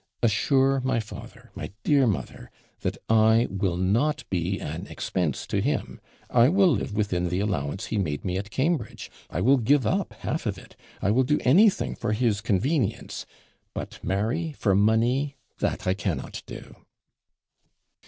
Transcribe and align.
Assure 0.23 0.79
my 0.83 0.99
father, 0.99 1.51
my 1.53 1.69
DEAR 1.83 2.07
MOTHER, 2.07 2.49
that 2.79 2.97
I 3.07 3.45
will 3.51 3.77
not 3.77 4.27
be 4.31 4.59
an 4.59 4.87
expense 4.87 5.45
to 5.45 5.61
him. 5.61 6.01
I 6.27 6.49
will 6.49 6.69
live 6.69 6.95
within 6.95 7.29
the 7.29 7.39
allowance 7.39 7.85
he 7.85 7.99
made 7.99 8.25
me 8.25 8.39
at 8.39 8.49
Cambridge 8.49 9.11
I 9.29 9.41
will 9.41 9.57
give 9.57 9.85
up 9.85 10.13
half 10.13 10.47
of 10.47 10.57
it 10.57 10.75
I 11.03 11.11
will 11.11 11.21
do 11.21 11.37
anything 11.41 11.93
for 11.95 12.13
his 12.13 12.41
convenience 12.41 13.27
but 13.75 14.03
marry 14.03 14.53
for 14.53 14.73
money, 14.73 15.35
that 15.59 15.85
I 15.85 15.93
cannot 15.93 16.41
do.' 16.47 16.75